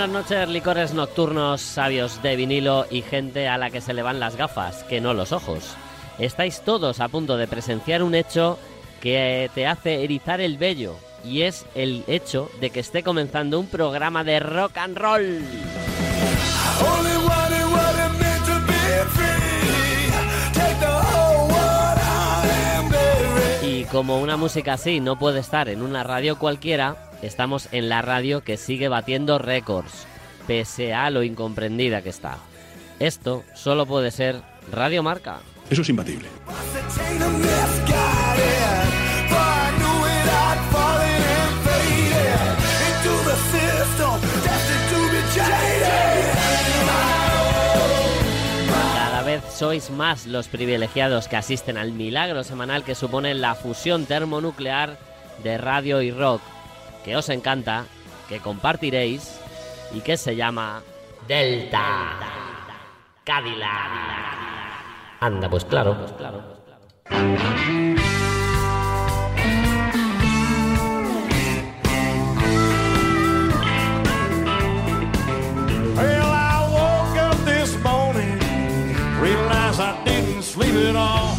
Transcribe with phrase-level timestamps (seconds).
[0.00, 4.18] Buenas noches, licores nocturnos, sabios de vinilo y gente a la que se le van
[4.18, 5.76] las gafas, que no los ojos.
[6.18, 8.58] Estáis todos a punto de presenciar un hecho
[9.02, 13.66] que te hace erizar el vello, y es el hecho de que esté comenzando un
[13.66, 15.44] programa de rock and roll.
[23.62, 28.02] Y como una música así no puede estar en una radio cualquiera, estamos en la
[28.02, 30.06] radio que sigue batiendo récords,
[30.46, 32.38] pese a lo incomprendida que está.
[32.98, 35.40] Esto solo puede ser Radio Marca.
[35.70, 36.28] Eso es imbatible.
[48.94, 54.06] Cada vez sois más los privilegiados que asisten al milagro semanal que supone la fusión
[54.06, 54.98] termonuclear
[55.42, 56.42] de radio y rock,
[57.04, 57.86] que os encanta,
[58.28, 59.40] que compartiréis
[59.92, 60.82] y que se llama
[61.26, 62.18] Delta
[63.24, 63.90] Cadillac.
[65.20, 66.42] Anda, pues claro, pues claro.
[75.96, 78.38] Well, I woke up this morning,
[79.20, 81.36] realized I didn't sleep at all.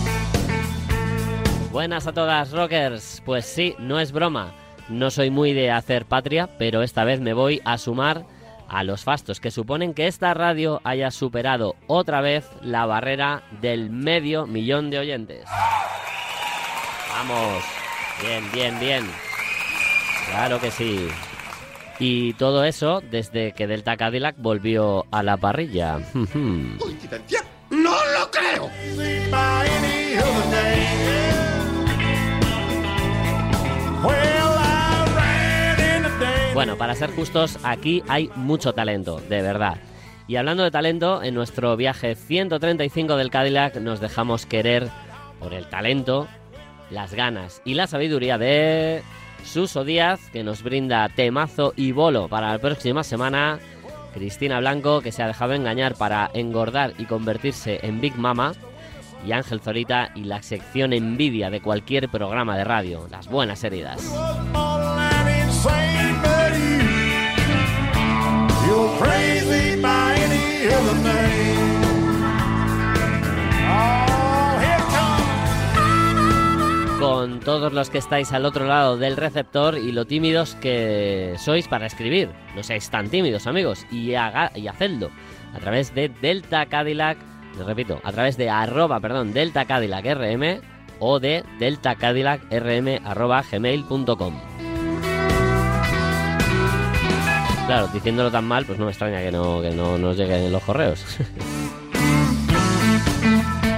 [1.71, 3.21] Buenas a todas, rockers.
[3.25, 4.53] Pues sí, no es broma.
[4.91, 8.25] No soy muy de hacer patria, pero esta vez me voy a sumar
[8.67, 13.89] a los fastos que suponen que esta radio haya superado otra vez la barrera del
[13.89, 15.45] medio millón de oyentes.
[17.09, 17.63] Vamos.
[18.21, 19.05] Bien, bien, bien.
[20.29, 21.07] Claro que sí.
[21.99, 25.99] Y todo eso desde que Delta Cadillac volvió a la parrilla.
[26.13, 27.41] ¿Coincidencia?
[27.69, 28.69] ¡No lo creo!
[36.53, 39.77] Bueno, para ser justos, aquí hay mucho talento, de verdad.
[40.27, 44.89] Y hablando de talento, en nuestro viaje 135 del Cadillac nos dejamos querer
[45.39, 46.27] por el talento,
[46.89, 49.01] las ganas y la sabiduría de
[49.45, 53.59] Suso Díaz, que nos brinda temazo y bolo para la próxima semana.
[54.13, 58.53] Cristina Blanco, que se ha dejado engañar para engordar y convertirse en Big Mama.
[59.25, 64.11] Y Ángel Zorita y la sección envidia de cualquier programa de radio, las buenas heridas.
[73.69, 74.57] Oh,
[76.99, 81.67] con todos los que estáis al otro lado del receptor y lo tímidos que sois
[81.67, 82.29] para escribir.
[82.55, 85.09] No seáis tan tímidos, amigos, y, haga, y hacedlo
[85.53, 87.17] a través de Delta Cadillac,
[87.57, 90.61] les repito, a través de arroba, perdón, Delta Cadillac RM
[90.99, 94.50] o de Delta Cadillac RM arroba gmail.com.
[97.71, 100.51] Claro, diciéndolo tan mal, pues no me extraña que no, que no nos lleguen en
[100.51, 101.05] los correos.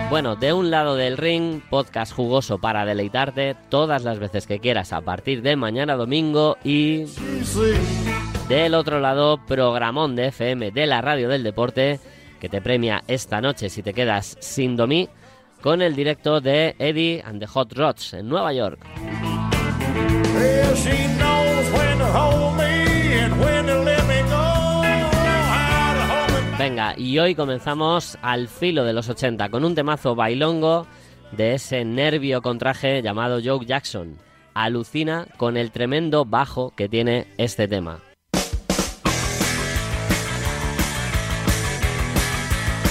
[0.10, 4.94] Bueno, de un lado del ring, podcast jugoso para deleitarte todas las veces que quieras
[4.94, 7.06] a partir de mañana domingo y
[8.48, 12.00] del otro lado, programón de FM de la radio del deporte
[12.40, 15.10] que te premia esta noche si te quedas sin domí
[15.62, 18.86] con el directo de Eddie and the Hot Rods en Nueva York.
[26.64, 30.88] Venga, y hoy comenzamos al filo de los 80 con un temazo bailongo
[31.34, 34.18] de ese nervio con traje llamado Joe Jackson.
[34.54, 38.00] Alucina con el tremendo bajo que tiene este tema.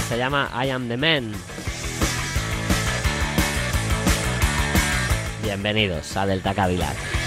[0.07, 1.31] Se llama I Am the Man.
[5.41, 7.22] Bienvenidos a Delta Cadillac.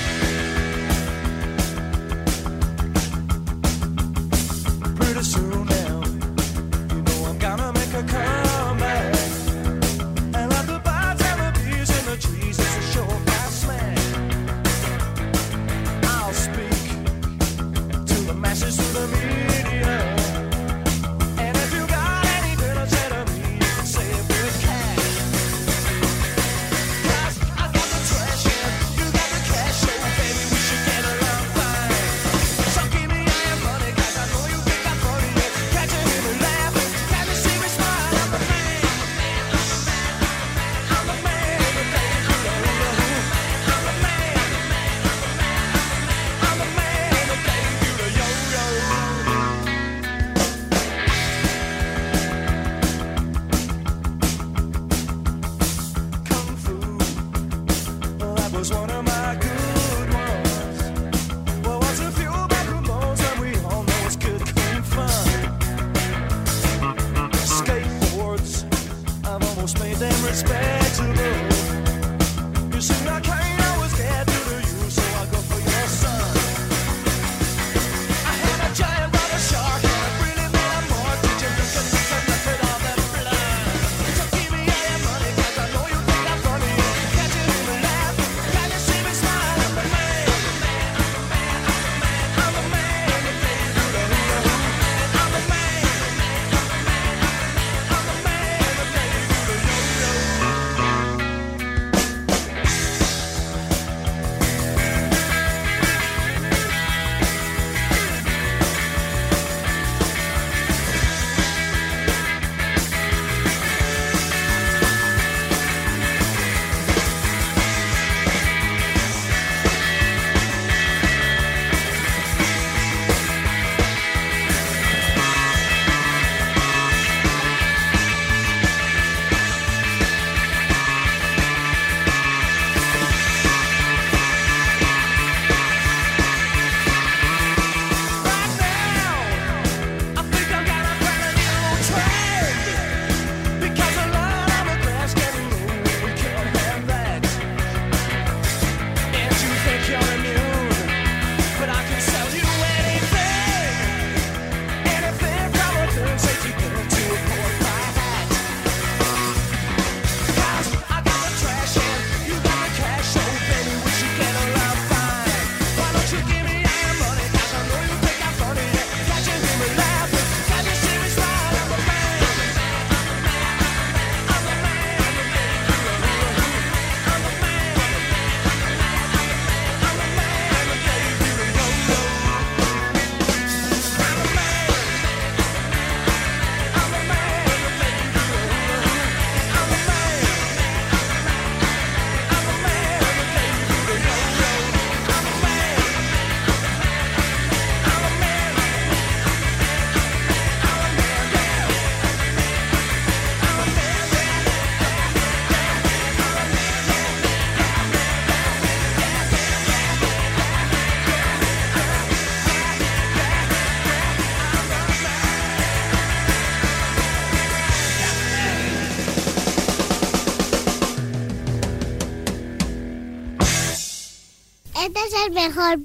[225.56, 225.80] Es el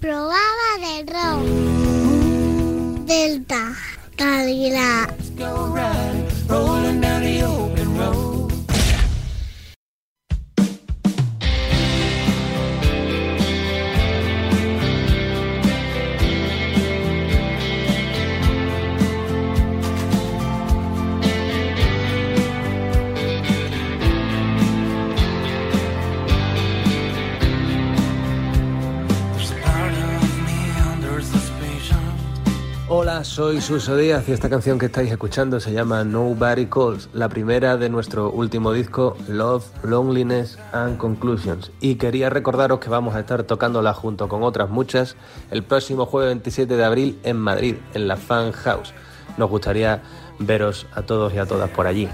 [33.31, 37.77] soy Suso Díaz y esta canción que estáis escuchando se llama Nobody Calls, la primera
[37.77, 41.71] de nuestro último disco Love, Loneliness and Conclusions.
[41.79, 45.15] Y quería recordaros que vamos a estar tocándola junto con otras muchas
[45.49, 48.93] el próximo jueves 27 de abril en Madrid, en la Fan House.
[49.37, 50.03] Nos gustaría
[50.37, 52.09] veros a todos y a todas por allí.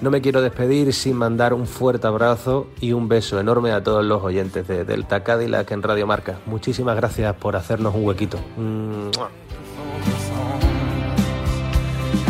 [0.00, 4.04] No me quiero despedir sin mandar un fuerte abrazo y un beso enorme a todos
[4.04, 6.38] los oyentes de Delta Cadillac en Radio Marca.
[6.46, 8.38] Muchísimas gracias por hacernos un huequito.
[8.56, 9.41] ¡Mua!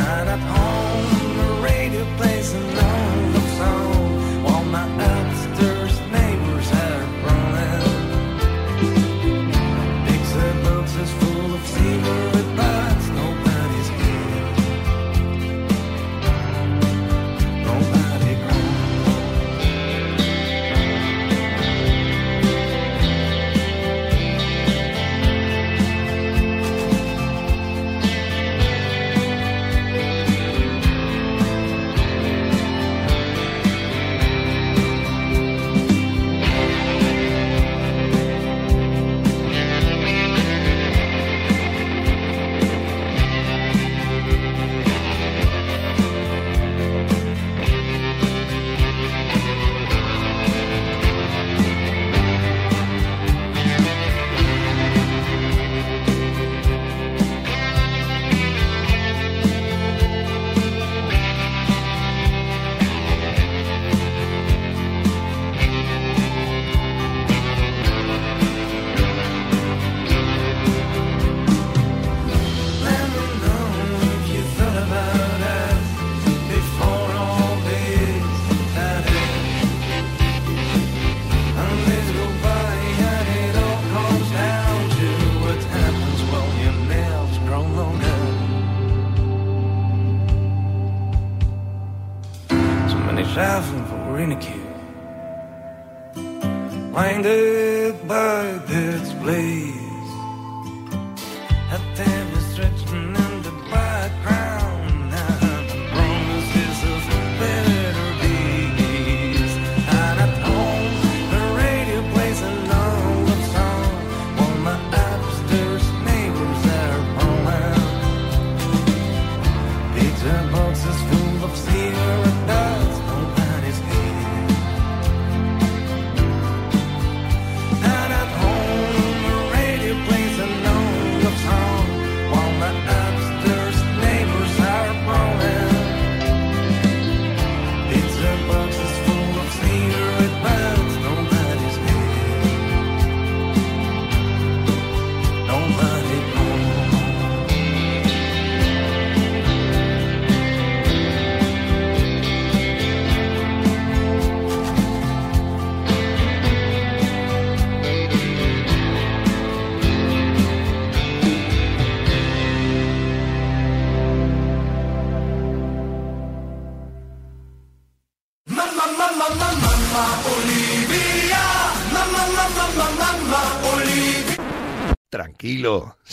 [0.05, 0.62] And at home,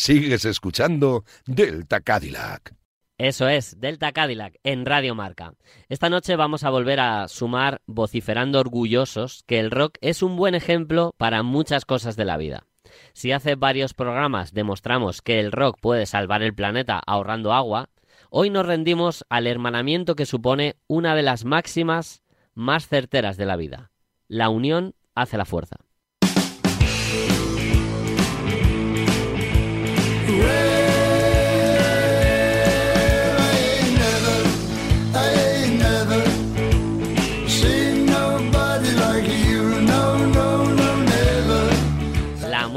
[0.09, 2.73] sigues escuchando Delta Cadillac.
[3.19, 5.53] Eso es, Delta Cadillac en Radio Marca.
[5.87, 10.55] Esta noche vamos a volver a sumar vociferando orgullosos que el rock es un buen
[10.55, 12.65] ejemplo para muchas cosas de la vida.
[13.13, 17.89] Si hace varios programas demostramos que el rock puede salvar el planeta ahorrando agua,
[18.31, 22.23] hoy nos rendimos al hermanamiento que supone una de las máximas
[22.55, 23.91] más certeras de la vida.
[24.27, 25.75] La unión hace la fuerza.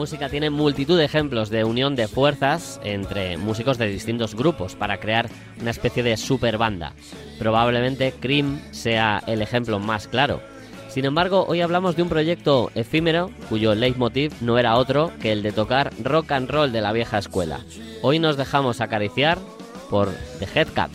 [0.02, 4.98] Música tiene multitud de ejemplos de unión de fuerzas entre músicos de distintos grupos para
[4.98, 5.28] crear
[5.60, 6.92] una especie de super banda.
[7.38, 10.40] Probablemente Cream sea el ejemplo más claro.
[10.88, 15.40] Sin embargo, hoy hablamos de un proyecto efímero cuyo leitmotiv no era otro que el
[15.40, 17.60] de tocar rock and roll de la vieja escuela.
[18.02, 19.38] Hoy nos dejamos acariciar
[19.88, 20.08] por
[20.40, 20.90] The Headcat.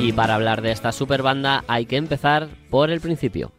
[0.00, 3.52] Y para hablar de esta super banda hay que empezar por el principio.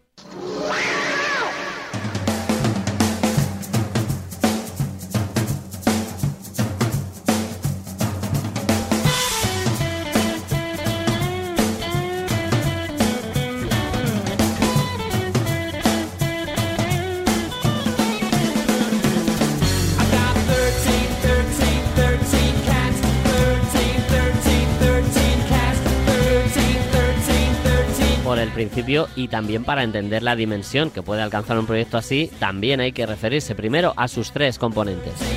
[28.57, 32.91] Principio y también para entender la dimensión que puede alcanzar un proyecto así, también hay
[32.91, 35.13] que referirse primero a sus tres componentes.
[35.13, 35.35] 13,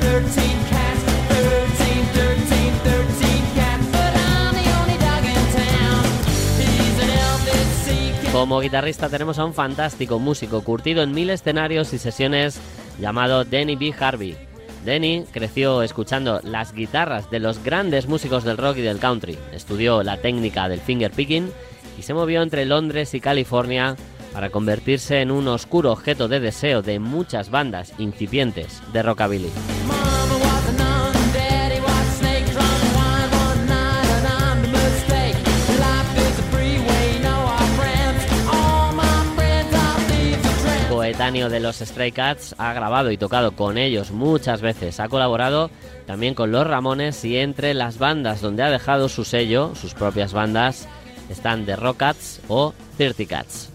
[0.00, 1.02] 13 cats.
[1.28, 1.84] 13,
[2.14, 3.86] 13, 13 cats.
[3.92, 6.04] But I'm the only dog in town.
[6.56, 8.32] He's an Elvis seeking.
[8.32, 12.58] Como guitarrista tenemos a un fantástico músico curtido en mil escenarios y sesiones
[12.98, 13.92] llamado Denny B.
[14.00, 14.38] Harvey.
[14.86, 20.02] Denny creció escuchando las guitarras de los grandes músicos del rock y del country, estudió
[20.02, 21.52] la técnica del finger picking
[21.98, 23.96] y se movió entre Londres y California
[24.32, 29.50] para convertirse en un oscuro objeto de deseo de muchas bandas incipientes de rockabilly.
[40.88, 45.70] Coetáneo de los Stray Cats, ha grabado y tocado con ellos muchas veces, ha colaborado
[46.06, 50.32] también con los Ramones y entre las bandas donde ha dejado su sello, sus propias
[50.32, 50.88] bandas,
[51.32, 53.68] están The Rockats o 30 Cats.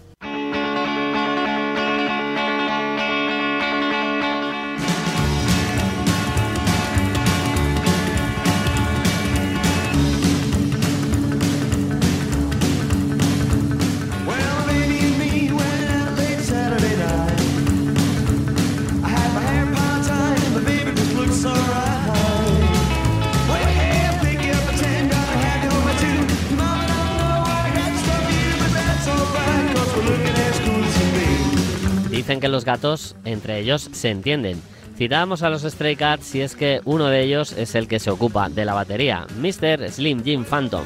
[33.24, 34.60] Entre ellos se entienden.
[34.96, 38.10] Citábamos a los Stray Cats y es que uno de ellos es el que se
[38.10, 39.90] ocupa de la batería, Mr.
[39.90, 40.84] Slim Jim Phantom.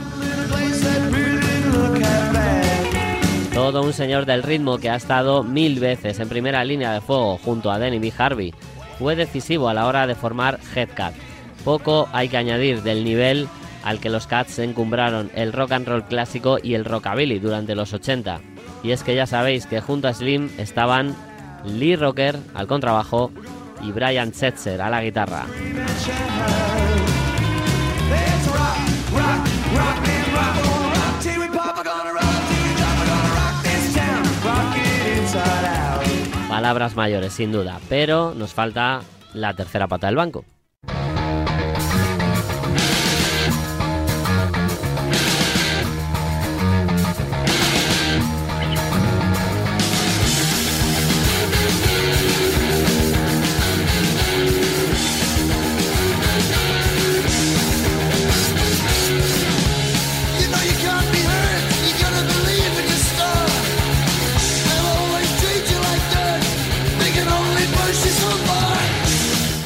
[3.53, 7.39] Todo un señor del ritmo que ha estado mil veces en primera línea de fuego
[7.39, 8.13] junto a Denny B.
[8.17, 8.55] Harvey.
[8.99, 11.15] Fue decisivo a la hora de formar Headcat.
[11.65, 13.49] Poco hay que añadir del nivel
[13.83, 17.93] al que los Cats encumbraron el rock and roll clásico y el rockabilly durante los
[17.93, 18.41] 80.
[18.83, 21.15] Y es que ya sabéis que junto a Slim estaban
[21.65, 23.31] Lee Rocker al contrabajo
[23.83, 25.47] y Brian Setzer a la guitarra.
[36.49, 39.01] Palabras mayores, sin duda, pero nos falta
[39.33, 40.45] la tercera pata del banco.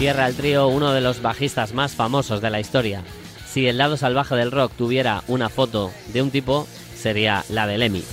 [0.07, 3.03] Cierra el trío uno de los bajistas más famosos de la historia.
[3.45, 7.77] Si el lado salvaje del rock tuviera una foto de un tipo, sería la de
[7.77, 8.05] Lemmy.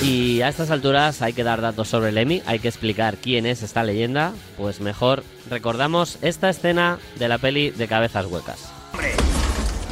[0.00, 3.64] Y a estas alturas hay que dar datos sobre Lemmy, hay que explicar quién es
[3.64, 8.70] esta leyenda, pues mejor recordamos esta escena de la peli de cabezas huecas.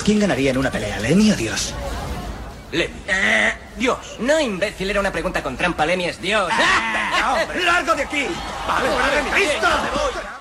[0.05, 1.75] ¿Quién ganaría en una pelea, Lenny o Dios?
[2.73, 2.95] Lemmy.
[3.77, 4.17] Dios.
[4.19, 5.87] No, imbécil, era una pregunta con trampa.
[5.87, 6.51] Lemmy es Dios.
[7.65, 8.27] ¡Largo de aquí!
[8.67, 10.38] Vale, vale, ¡Listo!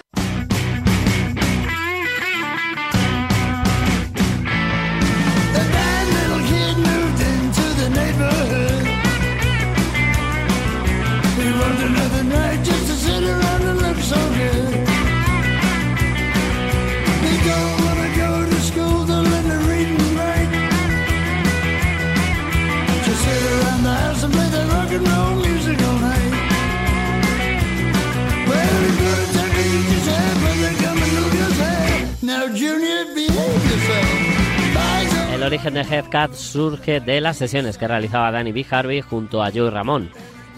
[35.48, 38.66] Origen de Headcat surge de las sesiones que realizaba Danny B.
[38.70, 40.12] Harvey junto a Joey Ramón.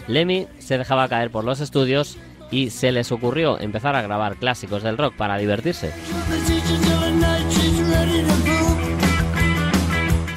[0.08, 2.18] Lemmy se dejaba caer por los estudios
[2.50, 5.92] y se les ocurrió empezar a grabar clásicos del rock para divertirse.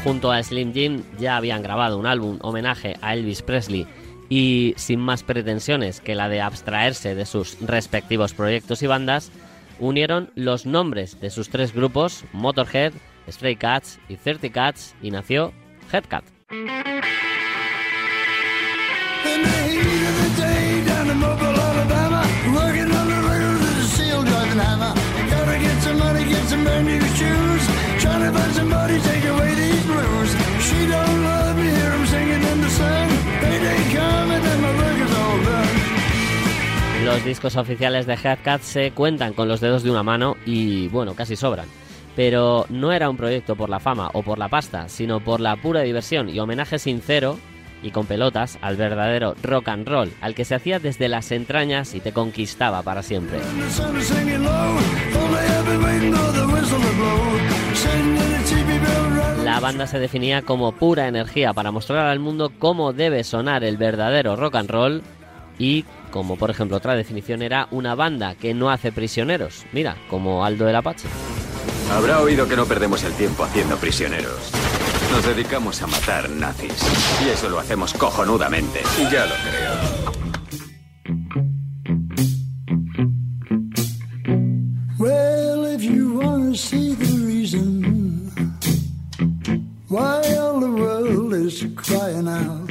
[0.03, 3.87] Junto a Slim Jim ya habían grabado un álbum homenaje a Elvis Presley
[4.29, 9.31] y sin más pretensiones que la de abstraerse de sus respectivos proyectos y bandas,
[9.79, 12.93] unieron los nombres de sus tres grupos, Motorhead,
[13.29, 15.53] Stray Cats y 30 Cats, y nació
[15.91, 16.23] Headcat.
[37.03, 41.13] Los discos oficiales de Headcat se cuentan con los dedos de una mano y, bueno,
[41.15, 41.67] casi sobran.
[42.15, 45.55] Pero no era un proyecto por la fama o por la pasta, sino por la
[45.55, 47.39] pura diversión y homenaje sincero
[47.83, 51.93] y con pelotas al verdadero rock and roll, al que se hacía desde las entrañas
[51.93, 53.39] y te conquistaba para siempre.
[59.43, 63.77] La banda se definía como pura energía para mostrar al mundo cómo debe sonar el
[63.77, 65.03] verdadero rock and roll
[65.59, 70.45] y, como por ejemplo otra definición era una banda que no hace prisioneros, mira, como
[70.45, 71.07] Aldo el Apache.
[71.91, 74.51] Habrá oído que no perdemos el tiempo haciendo prisioneros.
[75.11, 76.73] Nos dedicamos a matar nazis.
[77.23, 78.81] Y eso lo hacemos cojonudamente.
[79.11, 80.13] Ya lo creo.
[84.97, 88.31] Well, if you want to see the reason
[89.89, 92.62] why all the world is crying out,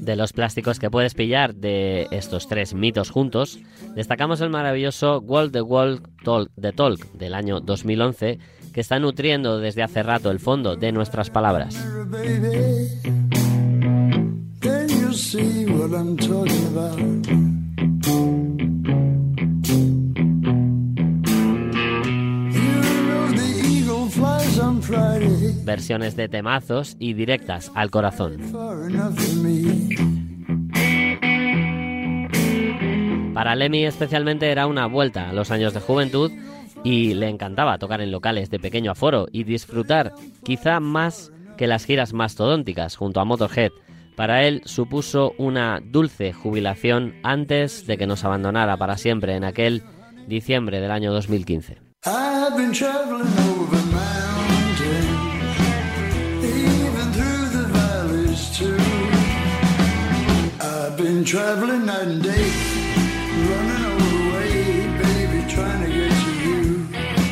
[0.00, 3.58] De los plásticos que puedes pillar de estos tres mitos juntos,
[3.94, 8.38] destacamos el maravilloso Wall the Wall Talk, The Talk del año 2011,
[8.72, 11.74] que está nutriendo desde hace rato el fondo de nuestras palabras.
[25.70, 28.38] Versiones de temazos y directas al corazón.
[33.32, 36.32] Para Lemmy especialmente era una vuelta a los años de juventud
[36.82, 41.84] y le encantaba tocar en locales de pequeño aforo y disfrutar quizá más que las
[41.84, 43.70] giras mastodónticas junto a Motorhead.
[44.16, 49.84] Para él supuso una dulce jubilación antes de que nos abandonara para siempre en aquel
[50.26, 51.78] diciembre del año 2015.
[52.06, 53.59] I've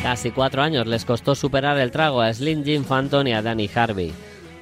[0.03, 3.69] Casi cuatro años les costó superar el trago a Slim Jim Phantom y a Danny
[3.73, 4.11] Harvey.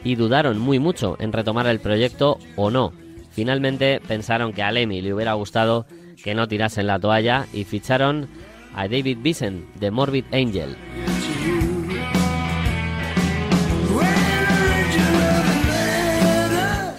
[0.04, 2.94] Y dudaron muy mucho en retomar el proyecto o no.
[3.32, 5.86] Finalmente pensaron que a Lemmy le hubiera gustado
[6.24, 8.28] que no tirasen la toalla y ficharon
[8.76, 10.76] a David Bison de Morbid Angel.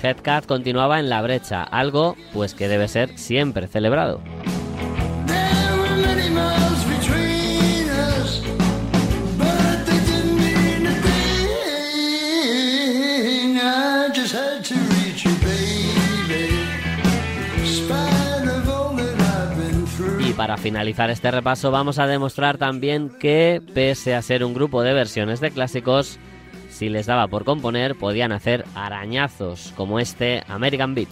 [0.09, 4.23] Headcat continuaba en la brecha, algo pues que debe ser siempre celebrado.
[20.27, 24.83] Y para finalizar este repaso vamos a demostrar también que, pese a ser un grupo
[24.83, 26.19] de versiones de clásicos,
[26.79, 31.09] si les daba por componer podían hacer arañazos como este American Beat.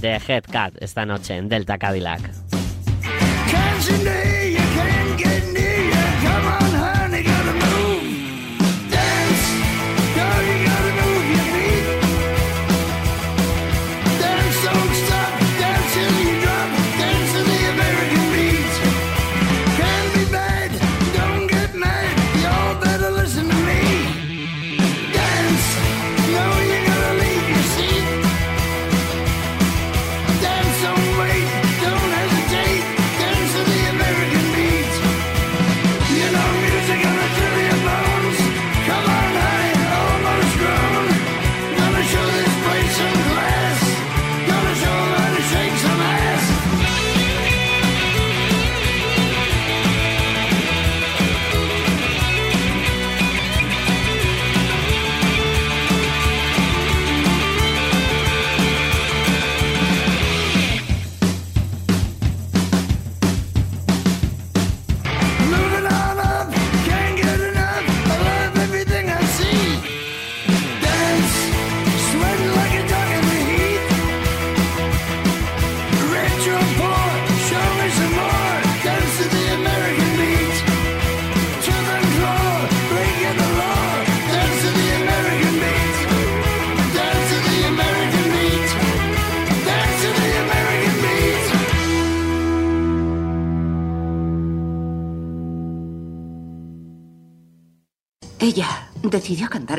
[0.00, 2.43] De Headcat esta noche en Delta Cadillac.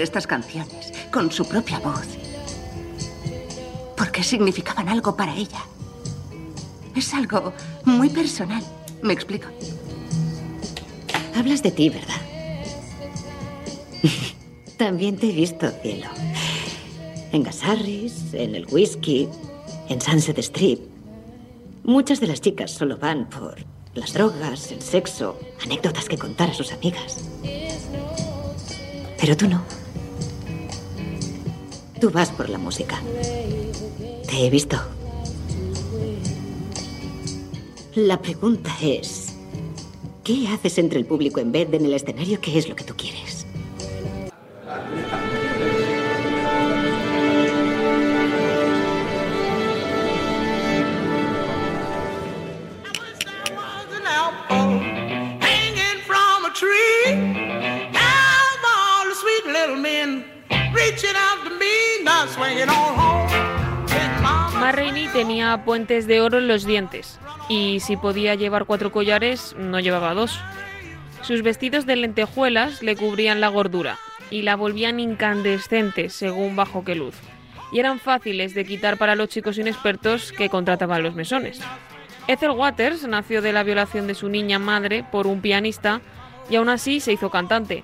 [0.05, 2.07] Estas canciones con su propia voz.
[3.97, 5.65] Porque significaban algo para ella.
[6.95, 8.63] Es algo muy personal.
[9.01, 9.47] ¿Me explico?
[11.35, 12.21] Hablas de ti, ¿verdad?
[14.77, 16.07] También te he visto, cielo.
[17.31, 19.27] En Gasarris, en el whisky,
[19.89, 20.79] en Sunset Strip.
[21.83, 23.57] Muchas de las chicas solo van por
[23.93, 27.19] las drogas, el sexo, anécdotas que contar a sus amigas.
[29.19, 29.61] Pero tú no.
[32.05, 33.01] Tú vas por la música.
[34.29, 34.77] Te he visto.
[37.95, 39.33] La pregunta es,
[40.23, 42.39] ¿qué haces entre el público en vez de en el escenario?
[42.39, 43.24] ¿Qué es lo que tú quieres?
[65.13, 70.13] Tenía puentes de oro en los dientes y si podía llevar cuatro collares, no llevaba
[70.13, 70.39] dos.
[71.21, 73.97] Sus vestidos de lentejuelas le cubrían la gordura
[74.29, 77.15] y la volvían incandescente según bajo qué luz.
[77.71, 81.61] Y eran fáciles de quitar para los chicos inexpertos que contrataban los mesones.
[82.27, 86.01] Ethel Waters nació de la violación de su niña madre por un pianista
[86.49, 87.83] y aún así se hizo cantante.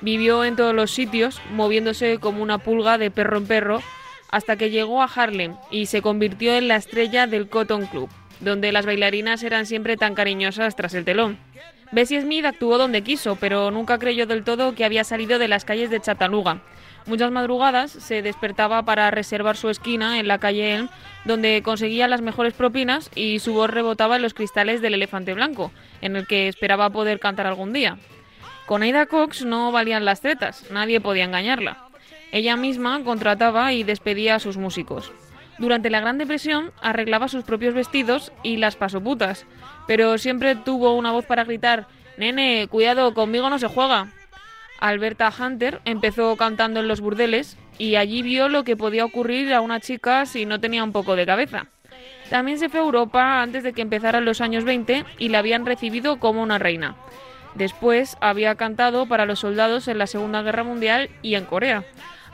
[0.00, 3.82] Vivió en todos los sitios, moviéndose como una pulga de perro en perro,
[4.32, 8.08] hasta que llegó a Harlem y se convirtió en la estrella del Cotton Club,
[8.40, 11.38] donde las bailarinas eran siempre tan cariñosas tras el telón.
[11.92, 15.66] Bessie Smith actuó donde quiso, pero nunca creyó del todo que había salido de las
[15.66, 16.62] calles de Chattanooga.
[17.04, 20.88] Muchas madrugadas se despertaba para reservar su esquina en la calle Elm,
[21.26, 25.70] donde conseguía las mejores propinas y su voz rebotaba en los cristales del elefante blanco,
[26.00, 27.98] en el que esperaba poder cantar algún día.
[28.64, 31.91] Con Aida Cox no valían las tretas, nadie podía engañarla.
[32.32, 35.12] Ella misma contrataba y despedía a sus músicos.
[35.58, 39.46] Durante la Gran Depresión arreglaba sus propios vestidos y las pasoputas,
[39.86, 44.08] pero siempre tuvo una voz para gritar, Nene, cuidado, conmigo no se juega.
[44.80, 49.60] Alberta Hunter empezó cantando en los burdeles y allí vio lo que podía ocurrir a
[49.60, 51.66] una chica si no tenía un poco de cabeza.
[52.30, 55.66] También se fue a Europa antes de que empezaran los años 20 y la habían
[55.66, 56.96] recibido como una reina.
[57.54, 61.84] Después había cantado para los soldados en la Segunda Guerra Mundial y en Corea.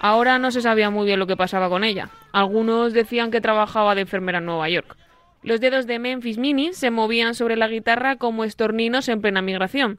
[0.01, 2.11] Ahora no se sabía muy bien lo que pasaba con ella.
[2.33, 4.97] Algunos decían que trabajaba de enfermera en Nueva York.
[5.43, 9.99] Los dedos de Memphis Mini se movían sobre la guitarra como estorninos en plena migración.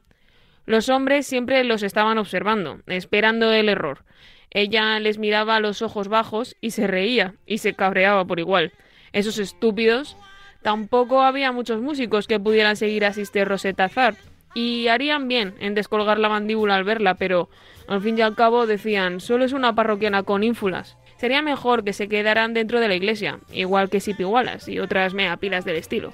[0.64, 4.04] Los hombres siempre los estaban observando, esperando el error.
[4.50, 8.72] Ella les miraba a los ojos bajos y se reía y se cabreaba por igual.
[9.12, 10.16] Esos estúpidos.
[10.62, 15.74] Tampoco había muchos músicos que pudieran seguir a Sister Rosetta Tharpe y harían bien en
[15.74, 17.48] descolgar la mandíbula al verla, pero
[17.88, 20.96] al fin y al cabo decían, solo es una parroquiana con ínfulas.
[21.18, 25.12] Sería mejor que se quedaran dentro de la iglesia, igual que Sipi Wallace y otras
[25.12, 26.12] meapilas del estilo.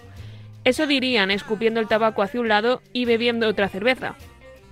[0.64, 4.16] Eso dirían escupiendo el tabaco hacia un lado y bebiendo otra cerveza.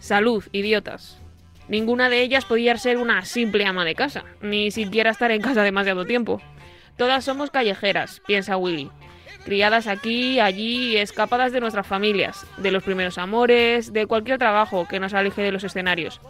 [0.01, 1.21] Salud, idiotas.
[1.69, 5.63] Ninguna de ellas podía ser una simple ama de casa, ni siquiera estar en casa
[5.63, 6.43] demasiado tiempo.
[6.97, 8.91] Todas somos callejeras, piensa Willy.
[9.45, 14.99] Criadas aquí, allí, escapadas de nuestras familias, de los primeros amores, de cualquier trabajo que
[15.01, 16.21] nos aleje de los escenarios.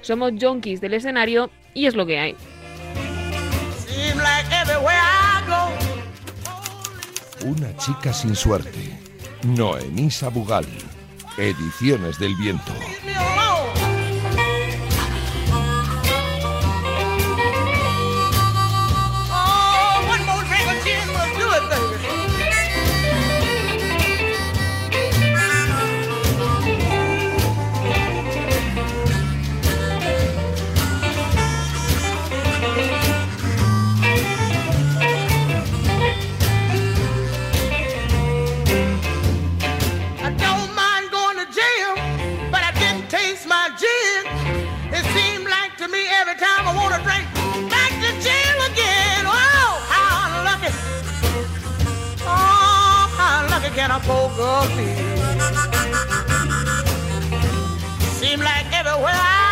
[0.00, 2.36] Somos junkies del escenario y es lo que hay.
[7.44, 8.98] Una chica sin suerte.
[9.44, 10.66] Noemí Sabugal.
[11.38, 12.72] Ediciones del Viento.
[46.36, 47.24] Every time I want to drink,
[47.70, 49.24] back to jail again.
[49.26, 50.72] Oh, how unlucky.
[52.22, 54.86] Oh, how unlucky can a poor girl be?
[58.18, 59.45] Seem like everywhere I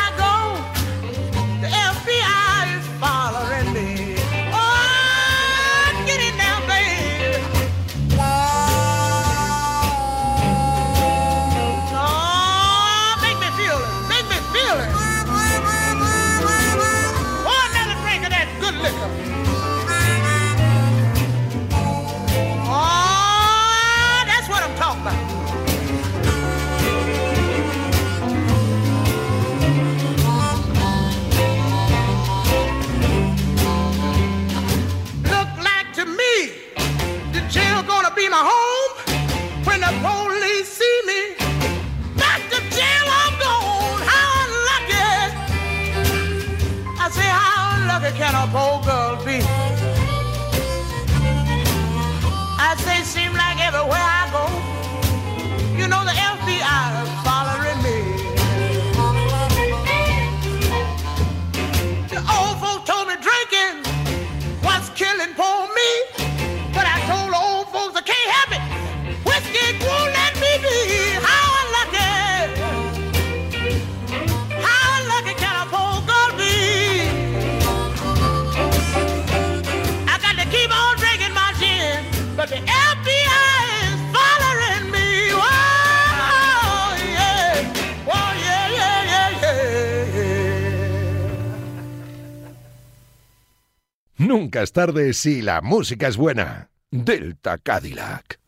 [94.34, 96.68] Nunca es tarde si la música es buena.
[96.90, 98.40] Delta Cadillac.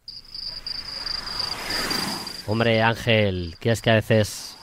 [2.49, 4.57] Hombre, Ángel, que es que a veces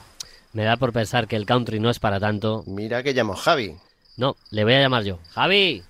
[0.51, 2.65] me da por pensar que el country no es para tanto.
[2.67, 3.77] Mira que llamo Javi.
[4.17, 5.19] No, le voy a llamar yo.
[5.29, 5.81] ¡Javi!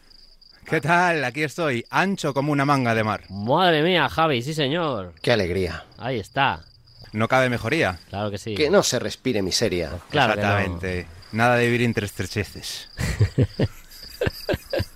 [0.70, 1.24] ¿Qué tal?
[1.24, 3.24] Aquí estoy, ancho como una manga de mar.
[3.32, 5.16] Madre mía, Javi, sí señor.
[5.20, 5.84] Qué alegría.
[5.98, 6.64] Ahí está.
[7.12, 7.98] No cabe mejoría.
[8.10, 8.54] Claro que sí.
[8.54, 9.94] Que no se respire miseria.
[10.12, 10.48] Claro que no.
[10.60, 11.08] Exactamente.
[11.32, 12.88] Nada de vivir entre estrecheces.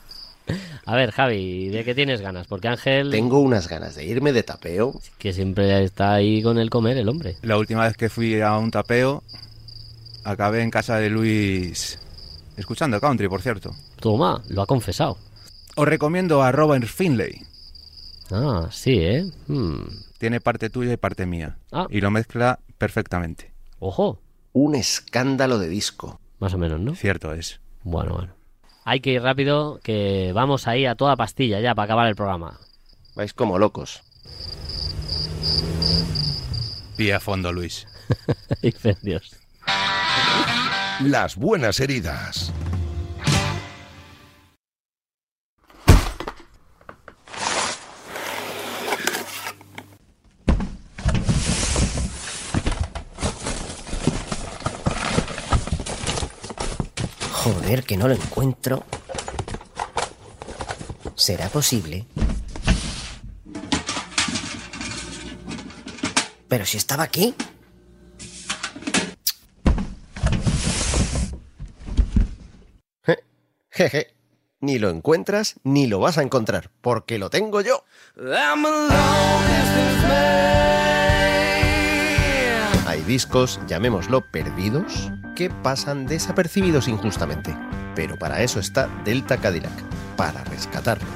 [0.87, 2.47] A ver, Javi, ¿de qué tienes ganas?
[2.47, 3.11] Porque Ángel...
[3.11, 4.97] Tengo unas ganas de irme de tapeo.
[5.17, 7.35] Que siempre está ahí con el comer, el hombre.
[7.41, 9.21] La última vez que fui a un tapeo,
[10.23, 11.99] acabé en casa de Luis
[12.55, 13.75] escuchando country, por cierto.
[13.99, 15.17] Toma, lo ha confesado.
[15.75, 17.41] Os recomiendo a Robert Finlay.
[18.31, 19.29] Ah, sí, ¿eh?
[19.47, 19.89] Hmm.
[20.19, 21.57] Tiene parte tuya y parte mía.
[21.73, 21.87] Ah.
[21.89, 23.51] Y lo mezcla perfectamente.
[23.79, 24.21] Ojo.
[24.53, 26.21] Un escándalo de disco.
[26.39, 26.95] Más o menos, ¿no?
[26.95, 27.59] Cierto es.
[27.83, 28.36] Bueno, bueno.
[28.89, 32.57] Hay que ir rápido, que vamos ahí a toda pastilla ya para acabar el programa.
[33.15, 34.01] Vais como locos.
[36.95, 37.85] Pía a fondo, Luis.
[38.61, 39.35] Incendios.
[41.01, 42.53] Las buenas heridas.
[57.67, 58.85] Joder, que no lo encuentro.
[61.15, 62.05] ¿Será posible?
[66.47, 67.35] Pero si estaba aquí.
[73.69, 74.13] Jeje.
[74.61, 77.83] Ni lo encuentras ni lo vas a encontrar, porque lo tengo yo.
[78.15, 78.65] I'm
[83.07, 87.57] discos, llamémoslo perdidos, que pasan desapercibidos injustamente.
[87.95, 89.73] Pero para eso está Delta Cadillac,
[90.15, 91.09] para rescatarlos.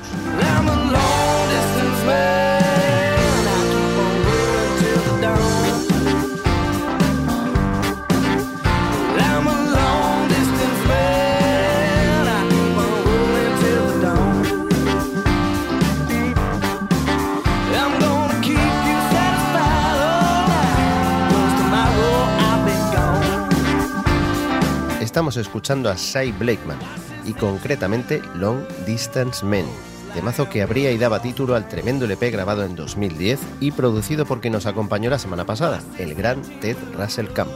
[25.37, 26.77] Escuchando a Cy Blakeman
[27.25, 29.65] y concretamente Long Distance Men,
[30.13, 34.41] temazo que abría y daba título al tremendo LP grabado en 2010 y producido por
[34.41, 37.51] quien nos acompañó la semana pasada, el gran Ted Russell Camp.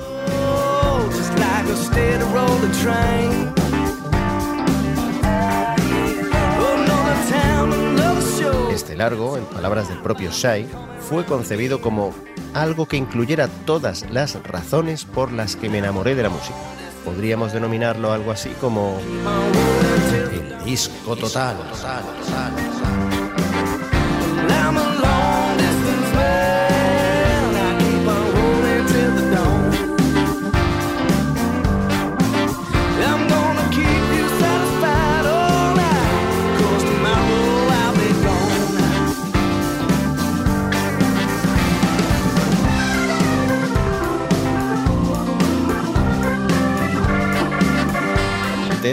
[8.72, 10.68] Este largo, en palabras del propio Shai,
[11.10, 12.14] fue concebido como
[12.54, 16.75] algo que incluyera todas las razones por las que me enamoré de la música.
[17.06, 21.56] Podríamos denominarlo algo así como el disco total.
[22.36, 22.75] I'm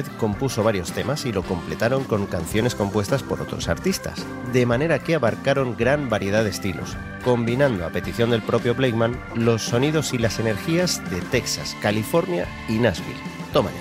[0.01, 5.15] Compuso varios temas y lo completaron con canciones compuestas por otros artistas, de manera que
[5.15, 10.39] abarcaron gran variedad de estilos, combinando a petición del propio Blakeman los sonidos y las
[10.39, 13.21] energías de Texas, California y Nashville.
[13.53, 13.77] Tómale.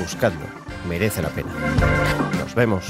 [0.00, 0.46] Buscadlo,
[0.88, 1.50] merece la pena.
[2.38, 2.86] Nos vemos.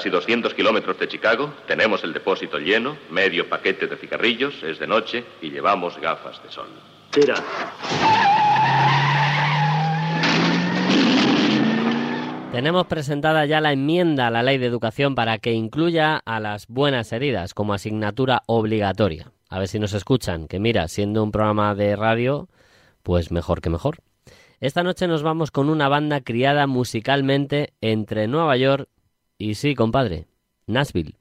[0.00, 4.86] Casi 200 kilómetros de Chicago, tenemos el depósito lleno, medio paquete de cigarrillos, es de
[4.86, 6.68] noche y llevamos gafas de sol.
[7.10, 7.34] Tira.
[12.50, 16.66] Tenemos presentada ya la enmienda a la ley de educación para que incluya a las
[16.66, 19.32] buenas heridas como asignatura obligatoria.
[19.50, 22.48] A ver si nos escuchan, que mira, siendo un programa de radio,
[23.02, 23.98] pues mejor que mejor.
[24.60, 28.88] Esta noche nos vamos con una banda criada musicalmente entre Nueva York
[29.40, 30.28] y sí, compadre,
[30.66, 31.19] Nashville.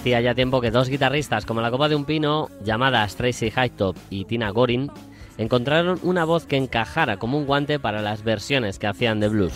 [0.00, 3.94] Hacía ya tiempo que dos guitarristas como la copa de un pino, llamadas Tracy Hightop
[4.08, 4.90] y Tina Gorin,
[5.36, 9.52] encontraron una voz que encajara como un guante para las versiones que hacían de blues.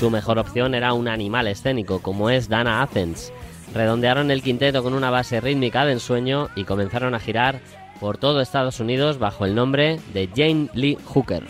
[0.00, 3.32] Su mejor opción era un animal escénico como es Dana Athens.
[3.72, 7.60] Redondearon el quinteto con una base rítmica de ensueño y comenzaron a girar
[8.00, 11.44] por todo Estados Unidos bajo el nombre de Jane Lee Hooker.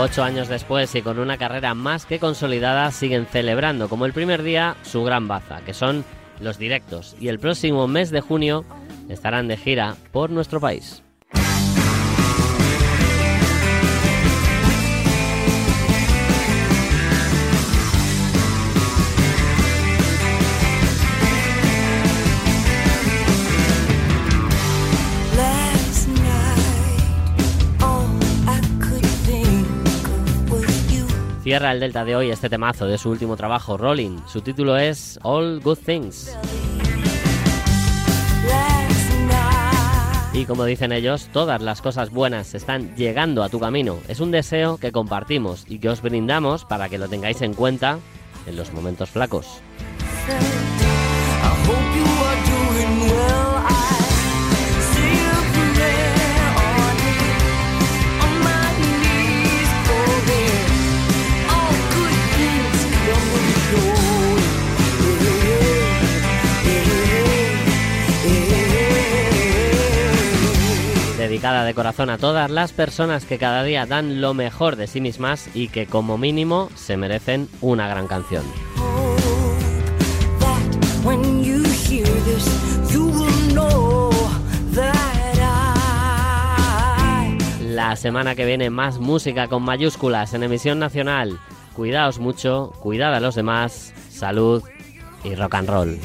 [0.00, 4.44] Ocho años después y con una carrera más que consolidada, siguen celebrando como el primer
[4.44, 6.04] día su gran baza, que son
[6.38, 8.64] los directos, y el próximo mes de junio
[9.08, 11.02] estarán de gira por nuestro país.
[31.48, 34.18] Cierra el Delta de hoy este temazo de su último trabajo, Rolling.
[34.26, 36.36] Su título es All Good Things.
[40.34, 43.96] Y como dicen ellos, todas las cosas buenas están llegando a tu camino.
[44.08, 47.98] Es un deseo que compartimos y que os brindamos para que lo tengáis en cuenta
[48.46, 49.62] en los momentos flacos.
[71.38, 75.00] Dedicada de corazón a todas las personas que cada día dan lo mejor de sí
[75.00, 78.42] mismas y que como mínimo se merecen una gran canción.
[87.60, 91.38] La semana que viene más música con mayúsculas en emisión nacional.
[91.72, 94.64] Cuidaos mucho, cuidad a los demás, salud
[95.22, 96.00] y rock and roll.